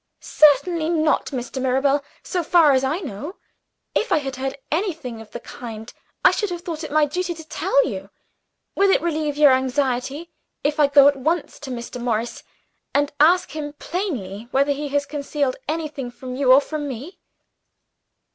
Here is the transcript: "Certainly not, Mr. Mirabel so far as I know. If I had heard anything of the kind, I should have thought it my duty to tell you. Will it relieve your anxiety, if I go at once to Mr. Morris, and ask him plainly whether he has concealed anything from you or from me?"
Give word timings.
"Certainly 0.19 0.89
not, 0.89 1.27
Mr. 1.27 1.61
Mirabel 1.61 2.03
so 2.23 2.41
far 2.41 2.71
as 2.71 2.83
I 2.83 3.01
know. 3.01 3.35
If 3.93 4.11
I 4.11 4.17
had 4.17 4.35
heard 4.37 4.57
anything 4.71 5.21
of 5.21 5.29
the 5.29 5.39
kind, 5.39 5.93
I 6.25 6.31
should 6.31 6.49
have 6.49 6.61
thought 6.61 6.83
it 6.83 6.91
my 6.91 7.05
duty 7.05 7.35
to 7.35 7.47
tell 7.47 7.85
you. 7.85 8.09
Will 8.73 8.89
it 8.89 8.99
relieve 9.03 9.37
your 9.37 9.51
anxiety, 9.51 10.31
if 10.63 10.79
I 10.79 10.87
go 10.87 11.07
at 11.07 11.17
once 11.17 11.59
to 11.59 11.69
Mr. 11.69 12.01
Morris, 12.01 12.41
and 12.95 13.13
ask 13.19 13.51
him 13.51 13.73
plainly 13.73 14.47
whether 14.49 14.71
he 14.71 14.87
has 14.87 15.05
concealed 15.05 15.57
anything 15.67 16.09
from 16.09 16.35
you 16.35 16.51
or 16.51 16.61
from 16.61 16.87
me?" 16.87 17.19